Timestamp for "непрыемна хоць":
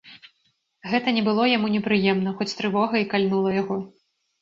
1.75-2.51